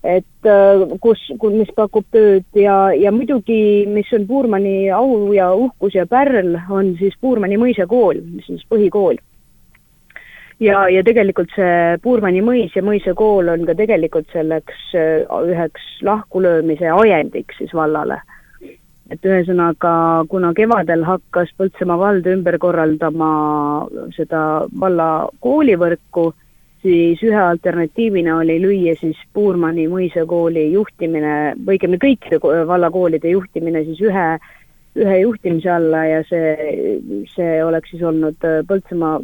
[0.05, 5.97] et äh, kus, mis pakub tööd ja, ja muidugi, mis on Puurmani au ja uhkus
[5.99, 9.19] ja pärl, on siis Puurmani mõisakool, mis on siis põhikool.
[10.61, 16.91] ja, ja tegelikult see Puurmani mõis ja mõisakool on ka tegelikult selleks äh, üheks lahkulöömise
[16.95, 18.21] ajendiks siis vallale.
[19.11, 23.31] et ühesõnaga, kuna kevadel hakkas Põltsamaa vald ümber korraldama
[24.15, 26.35] seda valla koolivõrku,
[26.83, 31.35] siis ühe alternatiivina oli lüüa siis Puurmani mõisakooli juhtimine,
[31.67, 34.29] õigemini kõikide vallakoolide juhtimine siis ühe,
[34.99, 36.73] ühe juhtimise alla ja see,
[37.35, 39.19] see oleks siis olnud Põltsamaa,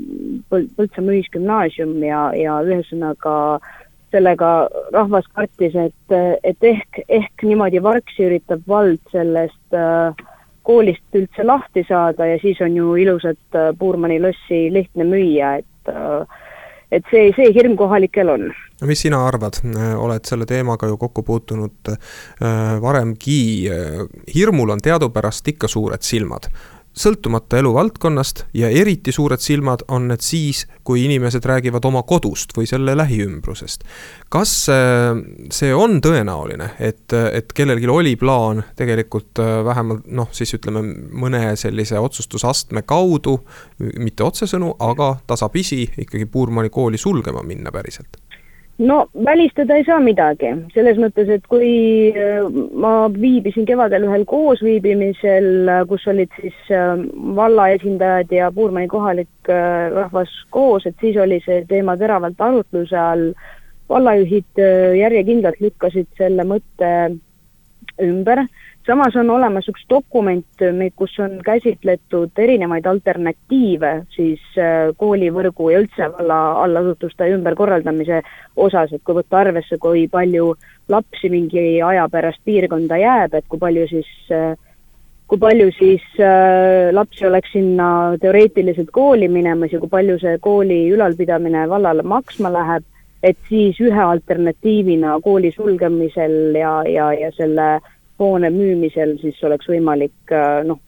[0.51, 3.35] Põltsamaa Ühisgümnaasium ja, ja ühesõnaga
[4.15, 4.51] sellega
[4.95, 6.15] rahvas kartis, et,
[6.47, 10.25] et ehk, ehk niimoodi vargsi üritab vald sellest äh,
[10.65, 15.91] koolist üldse lahti saada ja siis on ju ilusat äh, Puurmani lossi lihtne müüa, et
[15.93, 16.44] äh,
[16.93, 18.51] et see, see hirm kohalikel on.
[18.85, 19.61] mis sina arvad,
[19.97, 23.41] oled selle teemaga ju kokku puutunud äh, varemgi,
[24.35, 26.51] hirmul on teadupärast ikka suured silmad
[26.95, 32.69] sõltumata eluvaldkonnast ja eriti suured silmad on need siis, kui inimesed räägivad oma kodust või
[32.71, 33.85] selle lähiümbrusest.
[34.29, 35.13] kas äh,
[35.51, 41.57] see on tõenäoline, et, et kellelgi oli plaan tegelikult äh, vähemalt noh, siis ütleme mõne
[41.57, 43.41] sellise otsustusastme kaudu,
[43.99, 48.21] mitte otsesõnu, aga tasapisi ikkagi Puurmani kooli sulgema minna päriselt?
[48.79, 55.51] No välistada ei saa midagi, selles mõttes, et kui äh, ma viibisin kevadel ühel koosviibimisel,
[55.71, 56.95] äh, kus olid siis äh,
[57.37, 59.29] valla esindajad ja Puurmani kohalik
[59.95, 63.35] rahvas koos, et siis oli see teema teravalt arutluse all.
[63.89, 64.59] vallajuhid
[64.97, 66.89] järjekindlalt lükkasid selle mõtte
[68.01, 68.41] ümber
[68.87, 70.65] samas on olemas üks dokument,
[70.97, 78.21] kus on käsitletud erinevaid alternatiive siis äh, koolivõrgu ja üldse valla allasutuste ümberkorraldamise
[78.57, 80.53] osas, et kui võtta arvesse, kui palju
[80.93, 84.53] lapsi mingi aja pärast piirkonda jääb, et kui palju siis äh,
[85.31, 87.87] kui palju siis äh, lapsi oleks sinna
[88.21, 92.85] teoreetiliselt kooli minemas ja kui palju see kooli ülalpidamine vallale maksma läheb,
[93.25, 97.69] et siis ühe alternatiivina kooli sulgemisel ja, ja, ja selle
[98.19, 100.81] hoone müümisel siis oleks võimalik noh,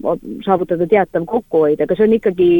[0.45, 2.51] saavutada teatav kokkuhoid, aga see on ikkagi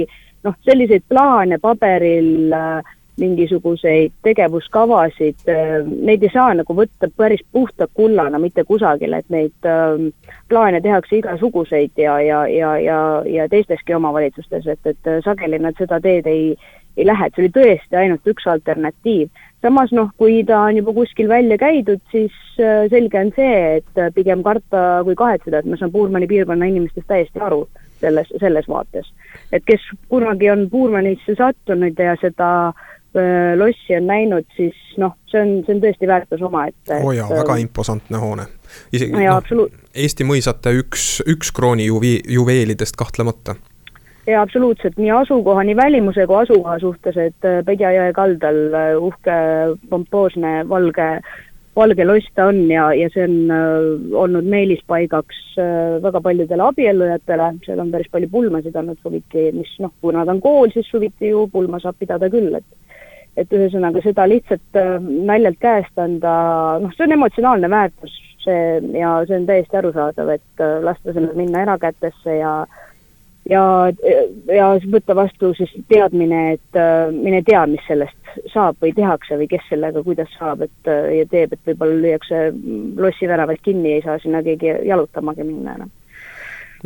[0.47, 7.89] noh, selliseid plaane paberil äh, mingisuguseid tegevuskavasid, äh, neid ei saa nagu võtta päris puhta
[7.95, 9.71] kullana mitte kusagile, et neid
[10.51, 13.01] plaane tehakse igasuguseid ja, ja, ja, ja,
[13.39, 16.53] ja teisteski omavalitsustes, et, et äh, sageli nad seda teed ei,
[16.97, 19.29] ei lähe, et see oli tõesti ainult üks alternatiiv.
[19.67, 24.45] Samas noh, kui ta on juba kuskil välja käidud, siis selge on see, et pigem
[24.47, 27.65] karta kui kahetseda, et ma saan Puurmani piirkonna inimestest täiesti aru
[28.01, 29.09] selles, selles vaates.
[29.53, 32.51] et kes kunagi on Puurmanisse sattunud ja seda
[33.57, 36.99] lossi on näinud, siis noh, see on, see on tõesti väärtus omaette.
[37.01, 38.47] oo oh jaa, väga imposantne hoone.
[38.93, 43.57] isegi no, noh, Eesti mõisate üks, üks krooni juvi-, juveelidest kahtlemata.
[44.27, 48.63] Jaa, absoluutselt, nii asukoha, nii välimuse kui asukoha suhtes, et Pedja jõe kaldal
[49.01, 49.37] uhke
[49.91, 51.11] pompoosne valge
[51.77, 53.87] valge loss ta on ja, ja see on äh,
[54.25, 59.93] olnud meelispaigaks äh, väga paljudele abiellujatele, seal on päris palju pulmasid olnud suviti, mis noh,
[60.05, 62.83] kuna ta on kool, siis suviti ju pulma saab pidada küll, et
[63.37, 64.95] et ühesõnaga seda lihtsalt äh,
[65.29, 66.33] naljalt käest anda,
[66.81, 68.15] noh, see on emotsionaalne väärtus,
[68.47, 68.63] see
[68.97, 72.63] ja see on täiesti arusaadav, et lasta sellel minna erakätesse ja
[73.51, 73.63] ja,
[74.53, 76.81] ja võtta vastu siis teadmine, et
[77.17, 81.55] mine tea, mis sellest saab või tehakse või kes sellega kuidas saab, et ja teeb,
[81.55, 82.43] et võib-olla lüüakse
[83.01, 85.95] lossiväravaid kinni, ei saa sinna keegi jalutamagi minna enam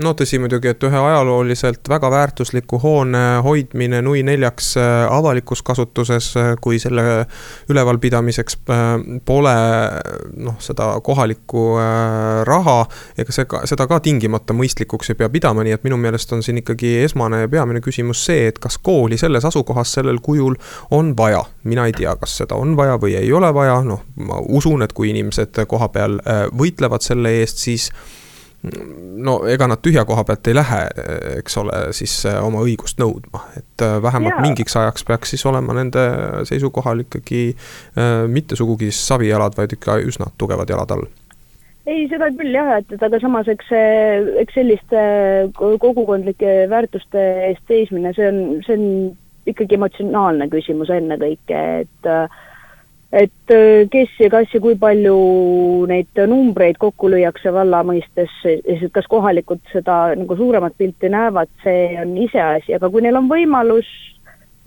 [0.02, 6.30] no tõsi muidugi, et ühe ajalooliselt väga väärtusliku hoone hoidmine nui neljaks äh, avalikus kasutuses,
[6.40, 7.04] äh, kui selle
[7.70, 8.86] ülevalpidamiseks äh,
[9.24, 9.54] pole
[10.36, 11.64] noh, seda kohalikku
[12.46, 12.76] raha,
[13.18, 16.44] ega see ka, seda ka tingimata mõistlikuks ei pea pidama, nii et minu meelest on
[16.44, 20.56] siin ikkagi esmane ja peamine küsimus see, et kas kooli selles asukohas sellel kujul
[20.96, 21.44] on vaja.
[21.64, 24.92] mina ei tea, kas seda on vaja või ei ole vaja, noh, ma usun, et
[24.96, 26.18] kui inimesed koha peal
[26.56, 27.90] võitlevad selle eest, siis
[28.62, 30.81] no ega nad tühja koha pealt ei lähe,
[31.38, 34.44] eks ole, siis äh, oma õigust nõudma, et äh, vähemalt Jaa.
[34.44, 36.05] mingiks ajaks peaks siis olema nende
[36.49, 41.09] seisukohal ikkagi äh, mitte sugugi savijalad, vaid ikka üsna tugevad jalad all
[41.88, 45.01] ei, seda küll jah, et, et aga samas eks see, eks selliste
[45.57, 48.87] kogukondlike väärtuste eest seismine, see on, see on
[49.51, 52.40] ikkagi emotsionaalne küsimus ennekõike, et äh,
[53.12, 55.16] et äh, kes ja kas ja kui palju
[55.90, 61.96] neid numbreid kokku lüüakse valla mõistes, siis kas kohalikud seda nagu suuremat pilti näevad, see
[62.03, 63.88] on iseasi, aga kui neil on võimalus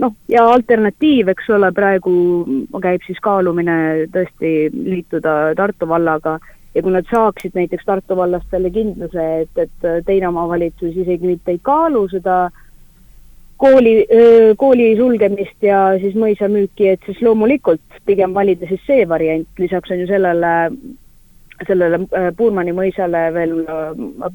[0.03, 2.15] noh, ja alternatiiv, eks ole, praegu
[2.83, 6.39] käib siis kaalumine tõesti liituda Tartu vallaga.
[6.73, 11.53] Ja kui nad saaksid näiteks Tartu vallast selle kindluse, et, et teine omavalitsus isegi mitte
[11.53, 12.63] ei kaalu seda äh,
[13.63, 13.95] kooli,
[14.59, 20.03] kooli sulgemist ja siis mõisamüüki, et siis loomulikult pigem valida siis see variant, lisaks on
[20.03, 20.53] ju sellele,
[21.67, 22.01] sellele
[22.37, 23.53] Puurmani mõisale veel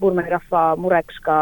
[0.01, 1.41] Puurmani rahva mureks ka,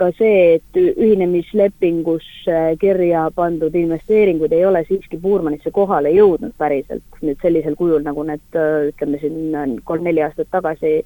[0.00, 7.06] ka see, et ühinemislepingusse kirja pandud investeeringud ei ole siiski Puurmanisse kohale jõudnud päriselt.
[7.24, 8.60] Nüüd sellisel kujul, nagu need
[8.92, 11.00] ütleme siin kolm-neli aastat tagasi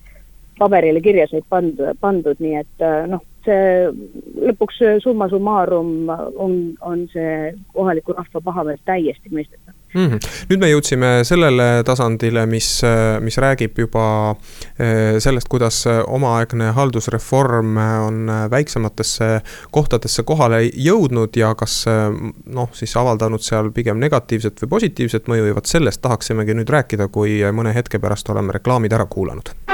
[0.59, 3.88] paberile kirja said pandud, pandud, nii et noh see
[4.49, 10.07] lõpuks summa summarum on, on see kohaliku rahva pahameel täiesti mõistetav mm.
[10.07, 10.31] -hmm.
[10.51, 12.69] nüüd me jõudsime sellele tasandile, mis,
[13.25, 14.07] mis räägib juba
[14.79, 19.31] eh, sellest, kuidas omaaegne haldusreform on väiksematesse
[19.71, 25.55] kohtadesse kohale jõudnud ja kas noh, siis avaldanud seal pigem negatiivset või positiivset mõju ja
[25.55, 29.74] vot sellest tahaksimegi nüüd rääkida, kui mõne hetke pärast oleme reklaamid ära kuulanud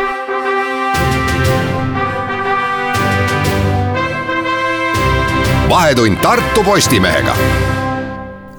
[5.71, 7.37] vahetund Tartu Postimehega.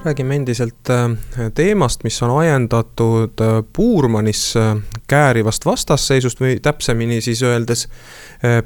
[0.04, 1.10] Räägime endiselt äh,
[1.54, 4.76] teemast, mis on ajendatud äh, Puurmanis äh,
[5.08, 7.88] käärivast vastasseisust või täpsemini siis öeldes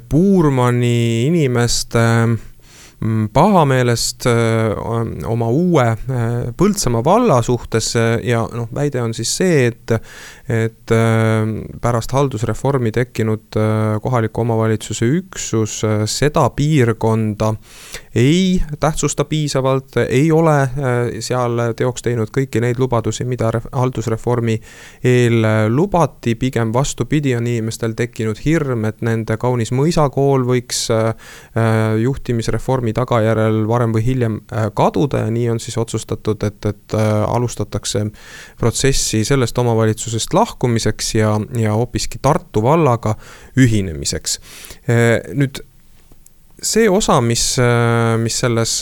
[0.09, 2.04] Puurmani inimeste
[3.04, 4.24] Mm, pahameelest
[5.28, 5.85] oma uue
[6.56, 7.90] Põltsamaa valla suhtes
[8.24, 9.92] ja noh, väide on siis see, et,
[10.48, 10.94] et
[11.82, 13.59] pärast haldusreformi tekkinud
[14.00, 17.52] kohaliku omavalitsuse üksus seda piirkonda
[18.16, 20.55] ei tähtsusta piisavalt, ei ole
[21.20, 24.57] seal teoks teinud kõiki neid lubadusi, mida haldusreformi
[25.05, 30.87] eel lubati, pigem vastupidi, on inimestel tekkinud hirm, et nende kaunis mõisakool võiks
[32.02, 36.94] juhtimisreformi reformi tagajärjel varem või hiljem äh, kaduda ja nii on siis otsustatud, et, et
[36.94, 38.07] äh, alustatakse
[38.59, 43.16] protsessi sellest omavalitsusest lahkumiseks ja, ja hoopiski Tartu vallaga
[43.57, 44.40] ühinemiseks.
[44.88, 45.62] Äh, nüüd
[46.66, 47.44] see osa, mis,
[48.22, 48.81] mis selles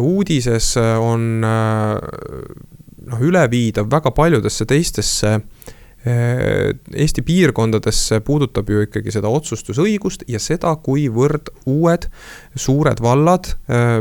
[0.00, 5.38] uudises on noh, üleviidav väga paljudesse teistesse
[6.04, 12.04] Eesti piirkondadesse puudutab ju ikkagi seda otsustusõigust ja seda, kuivõrd uued
[12.60, 13.48] suured vallad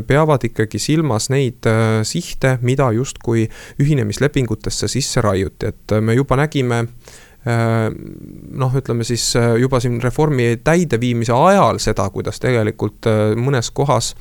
[0.10, 1.64] peavad ikkagi silmas neid
[2.04, 3.46] sihte, mida justkui
[3.80, 6.82] ühinemislepingutesse sisse raiuti, et me juba nägime
[7.44, 14.14] noh, ütleme siis juba siin reformi täideviimise ajal seda, kuidas tegelikult mõnes kohas,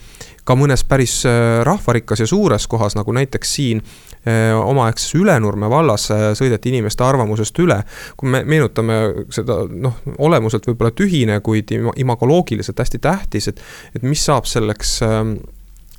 [0.45, 1.21] ka mõnes päris
[1.63, 3.85] rahvarikkas ja suures kohas, nagu näiteks siin
[4.23, 7.81] Äh, omaaegses Ülenurme vallas äh, sõideti inimeste arvamusest üle.
[8.17, 8.99] kui me meenutame
[9.35, 13.65] seda noh, olemuselt võib-olla tühine, kuid imagoloogiliselt hästi tähtis, et,
[13.97, 15.33] et mis saab selleks ähm,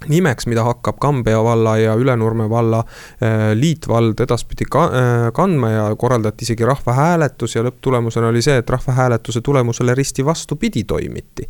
[0.10, 5.86] nimeks, mida hakkab Kambja valla ja Ülenurme valla äh, liitvald edaspidi ka, äh, kandma ja
[6.00, 11.48] korraldati isegi rahvahääletus ja lõpptulemusena oli see, et rahvahääletuse tulemusele risti vastupidi toimiti.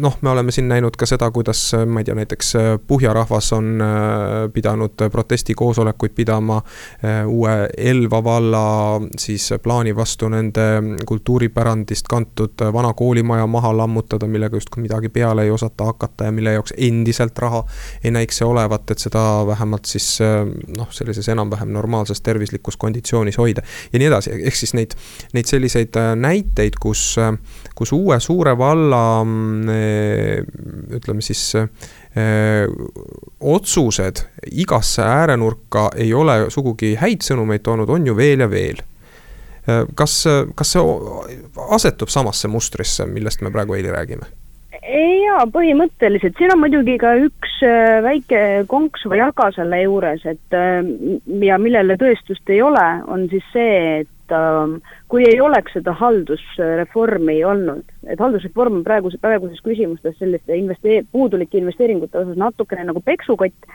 [0.00, 2.52] Noh, me oleme siin näinud ka seda, kuidas ma ei tea, näiteks
[2.88, 3.82] Puhja rahvas on
[4.54, 6.62] pidanud protestikoosolekuid pidama
[7.26, 8.62] uue Elva valla
[9.18, 10.64] siis plaani vastu nende
[11.06, 16.52] kultuuripärandist kantud vana koolimaja maha lammutada, millega justkui midagi peale ei osata hakata ja mille
[16.52, 17.64] jaoks endiselt raha
[18.04, 20.18] ei näikse olevat, et seda vähemalt siis
[20.76, 24.96] noh, sellises enam-vähem normaalses tervislikus konditsioonis hoida ja nii edasi, ehk siis neid,
[25.32, 27.16] neid selliseid näiteid, kus,
[27.78, 29.02] kus uue suure valla
[29.72, 30.42] Eh,
[30.96, 32.68] ütleme siis eh,
[33.40, 38.82] otsused igasse äärenurka ei ole sugugi häid sõnumeid toonud, on ju veel ja veel.
[39.94, 40.24] Kas,
[40.58, 40.80] kas see
[41.70, 44.26] asetub samasse mustrisse, millest me praegu eile räägime?
[44.92, 47.58] Jaa, põhimõtteliselt, siin on muidugi ka üks
[48.04, 50.56] väike konks või jaga selle juures, et
[51.46, 57.42] ja millele tõestust ei ole, on siis see, et et kui ei oleks seda haldusreformi
[57.44, 63.68] olnud, et haldusreform on praeguse, praeguses küsimustes selliste investee-, puudulike investeeringute osas natukene nagu peksukott,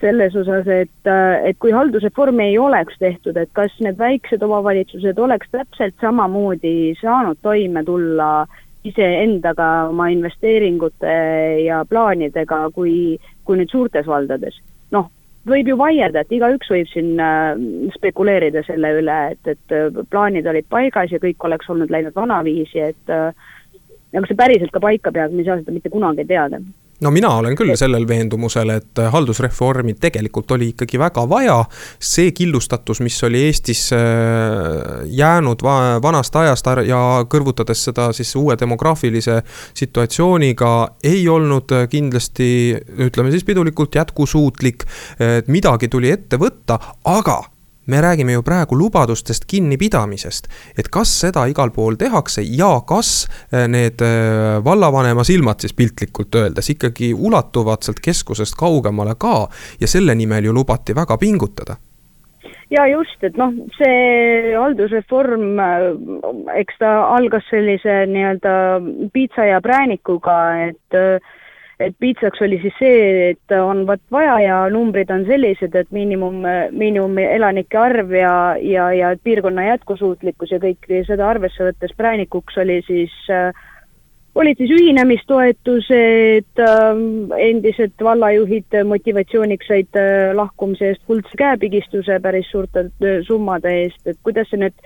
[0.00, 1.10] selles osas, et,
[1.44, 7.36] et kui haldusreformi ei oleks tehtud, et kas need väiksed omavalitsused oleks täpselt samamoodi saanud
[7.44, 8.46] toime tulla
[8.84, 11.14] iseendaga oma investeeringute
[11.66, 14.56] ja plaanidega, kui, kui nüüd suurtes valdades.
[14.90, 15.10] noh,
[15.46, 17.54] võib ju vaielda, et igaüks võib siin äh,
[17.96, 22.80] spekuleerida selle üle, et, et äh, plaanid olid paigas ja kõik oleks olnud läinud vanaviisi,
[22.90, 23.32] et äh,
[24.14, 26.60] aga see päriselt ka paika peab, me ei saa seda mitte kunagi teada
[27.00, 31.58] no mina olen küll sellel veendumusel, et haldusreformi tegelikult oli ikkagi väga vaja.
[31.98, 34.00] see killustatus, mis oli Eestis äh,
[35.06, 35.62] jäänud
[36.02, 39.40] vanast ajast ja kõrvutades seda siis uue demograafilise
[39.74, 40.72] situatsiooniga,
[41.04, 42.50] ei olnud kindlasti,
[42.98, 44.84] ütleme siis pidulikult, jätkusuutlik.
[45.18, 47.40] et midagi tuli ette võtta, aga
[47.90, 50.48] me räägime ju praegu lubadustest kinnipidamisest.
[50.78, 56.34] et kas seda igal pool tehakse ja kas eh, need eh, vallavanema silmad siis piltlikult
[56.34, 59.48] öeldes ikkagi ulatuvad sealt keskusest kaugemale ka
[59.80, 61.76] ja selle nimel ju lubati väga pingutada
[62.70, 65.88] ja just, et noh, see haldusreform, eh,
[66.62, 68.54] eks ta algas sellise nii-öelda
[69.12, 71.00] piitsa ja präänikuga, et
[71.80, 76.42] et piitsaks oli siis see, et on vot vaja ja numbrid on sellised, et miinimum,
[76.76, 82.80] miinimum elanike arv ja, ja, ja piirkonna jätkusuutlikkus ja kõik seda arvesse võttes präänikuks oli
[82.86, 83.50] siis äh,
[84.34, 87.04] olid siis ühinemistoetused äh,,
[87.48, 94.20] endised vallajuhid motivatsiooniks said äh, lahkumise eest kuldse käepigistuse päris suurte äh, summade eest, et
[94.22, 94.76] kuidas see nüüd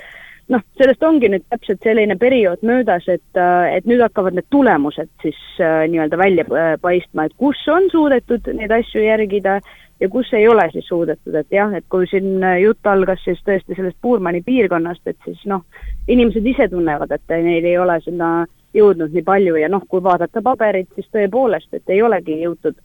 [0.52, 5.11] noh, sellest ongi nüüd täpselt selline periood möödas, et, äh, et nüüd hakkavad need tulemused
[5.22, 9.61] siis äh, nii-öelda välja äh, paistma, et kus on suudetud neid asju järgida
[10.00, 13.76] ja kus ei ole siis suudetud, et jah, et kui siin jutt algas siis tõesti
[13.76, 15.64] sellest Puurmani piirkonnast, et siis noh,
[16.09, 18.35] inimesed ise tunnevad, et neil ei ole sinna
[18.74, 22.80] jõudnud nii palju ja noh, kui vaadata paberit, siis tõepoolest, et ei olegi jõutud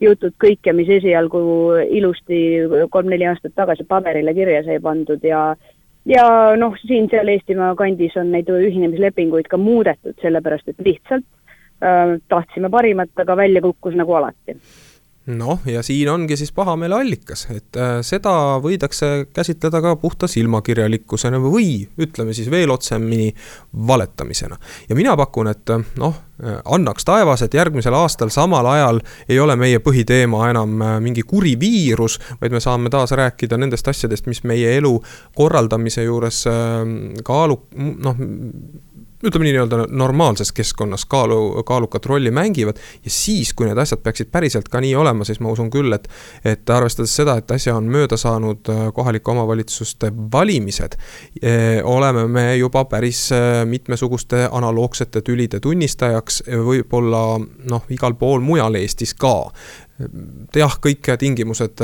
[0.00, 1.40] jõutud kõike, mis esialgu
[1.92, 2.38] ilusti
[2.92, 5.50] kolm-neli aastat tagasi paberile kirja sai pandud ja
[6.08, 6.24] ja
[6.56, 11.26] noh, siin-seal Eestimaa kandis on neid ühinemislepinguid ka muudetud, sellepärast et lihtsalt
[11.84, 14.56] äh, tahtsime parimat, aga välja kukkus nagu alati
[15.26, 21.40] noh, ja siin ongi siis pahameele allikas, et äh, seda võidakse käsitleda ka puhta silmakirjalikkusena
[21.42, 23.34] või ütleme siis veel otsemini
[23.86, 24.56] valetamisena.
[24.88, 29.40] ja mina pakun, et äh, noh, äh, annaks taevas, et järgmisel aastal samal ajal ei
[29.40, 34.44] ole meie põhiteema enam mingi kuri viirus, vaid me saame taas rääkida nendest asjadest, mis
[34.44, 34.96] meie elu
[35.36, 36.44] korraldamise juures
[37.24, 38.24] kaalu-, noh
[39.24, 42.76] ütleme nii, nii-öelda normaalses keskkonnas kaalu, kaalukat rolli mängivad.
[43.04, 46.08] ja siis, kui need asjad peaksid päriselt ka nii olema, siis ma usun küll, et,
[46.44, 50.96] et arvestades seda, et äsja on mööda saanud äh, kohalike omavalitsuste valimised,
[51.44, 57.24] äh, oleme me juba päris äh, mitmesuguste analoogsete tülide tunnistajaks, võib-olla
[57.70, 59.50] noh, igal pool mujal Eestis ka
[60.56, 61.82] jah, kõik tingimused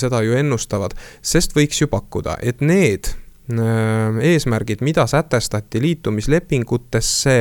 [0.00, 3.12] seda ju ennustavad, sest võiks ju pakkuda, et need
[3.58, 7.36] eesmärgid, mida sätestati liitumislepingutesse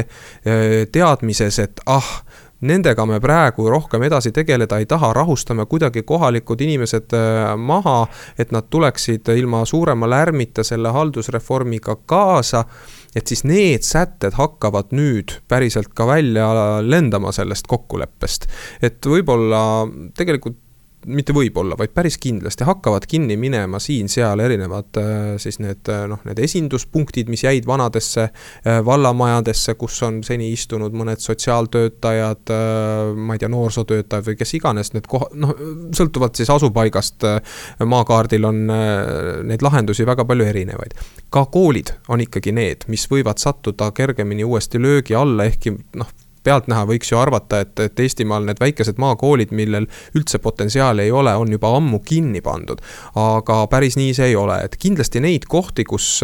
[0.91, 2.13] teadmises, et ah,
[2.61, 8.07] nendega me praegu rohkem edasi tegeleda ei taha, rahustame kuidagi kohalikud inimesed äh, maha,
[8.39, 12.65] et nad tuleksid ilma suurema lärmita selle haldusreformiga kaasa
[13.15, 16.49] et siis need sätted hakkavad nüüd päriselt ka välja
[16.85, 18.47] lendama sellest kokkuleppest.
[18.81, 19.61] et võib-olla
[20.17, 20.59] tegelikult
[21.07, 26.19] mitte võib-olla, vaid päris kindlasti hakkavad kinni minema siin-seal erinevad äh, siis need äh, noh,
[26.27, 32.51] need esinduspunktid, mis jäid vanadesse äh, vallamajadesse, kus on seni istunud mõned sotsiaaltöötajad,
[33.15, 35.55] ma ei tea, noorsootöötajad või kes iganes need koha-, noh,
[35.95, 37.25] sõltuvalt siis asupaigast
[37.87, 38.63] maakaardil on
[39.47, 40.95] neid lahendusi väga palju erinevaid.
[41.29, 46.11] ka koolid on ikkagi need, mis võivad sattuda kergemini uuesti löögi alla, ehkki noh,
[46.43, 49.87] pealtnäha võiks ju arvata, et, et Eestimaal need väikesed maakoolid, millel
[50.17, 52.81] üldse potentsiaali ei ole, on juba ammu kinni pandud.
[53.15, 56.19] aga päris nii see ei ole, et kindlasti neid kohti, kus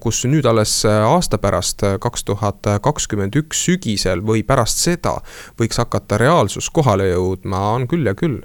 [0.00, 5.16] kus nüüd alles aasta pärast, kaks tuhat kakskümmend üks sügisel või pärast seda
[5.58, 8.38] võiks hakata reaalsus kohale jõudma, on küll ja küll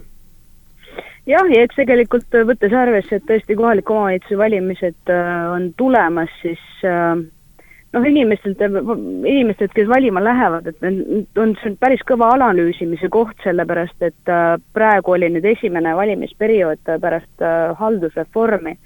[1.30, 6.62] jah, ja eks tegelikult võttes arvesse, et tõesti kohaliku omavalitsuse valimised äh, on tulemas, siis
[6.86, 7.16] äh,
[7.96, 8.62] noh, inimestelt,
[9.26, 15.16] inimestelt, kes valima lähevad, et on see päris kõva analüüsimise koht, sellepärast et äh, praegu
[15.16, 18.78] oli nüüd esimene valimisperiood pärast äh, haldusreformi.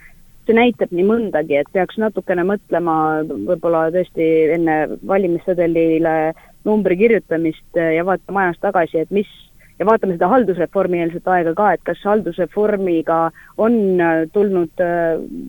[0.50, 2.94] see näitab nii mõndagi, et peaks natukene mõtlema
[3.30, 6.34] võib-olla tõesti enne valimissedelile
[6.66, 9.30] numbri kirjutamist äh, ja vaatama ajas tagasi, et mis
[9.80, 14.02] ja vaatame seda haldusreformi eelset aega ka, et kas haldusreformiga on
[14.34, 14.82] tulnud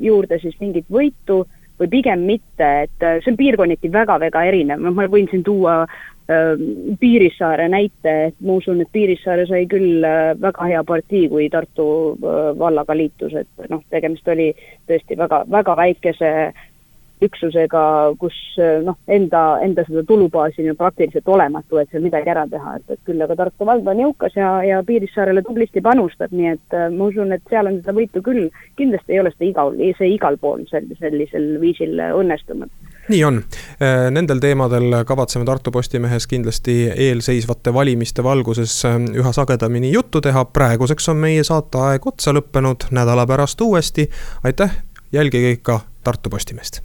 [0.04, 1.40] juurde siis mingit võitu
[1.81, 5.83] või pigem mitte, et äh, see on piirkonniti väga-väga erinev, noh ma võin siin tuua
[5.85, 6.55] äh,
[7.01, 11.87] Piirissaare näite, et ma usun, et Piirissaare sai küll äh, väga hea partii, kui Tartu
[12.20, 14.51] vallaga liitus, et noh, tegemist oli
[14.91, 16.66] tõesti väga, väga väikese äh,
[17.25, 17.83] üksusega,
[18.21, 18.37] kus
[18.85, 23.01] noh, enda, enda seda tulubaasi on praktiliselt olematu, et seal midagi ära teha, et, et
[23.09, 27.11] küll aga Tartu vald on jõukas ja, ja Piirissaarele tublisti panustab, nii et äh, ma
[27.11, 28.49] usun, et seal on seda võitu küll.
[28.77, 32.71] kindlasti ei ole seda igal, see igal pool sel, sellisel viisil õnnestunud.
[33.11, 33.41] Nii on,
[34.14, 41.21] nendel teemadel kavatseme Tartu Postimehes kindlasti eelseisvate valimiste valguses üha sagedamini juttu teha, praeguseks on
[41.25, 44.09] meie saateaeg otsa lõppenud, nädala pärast uuesti,
[44.45, 44.79] aitäh,
[45.12, 46.85] jälgige ikka Tartu Postimeest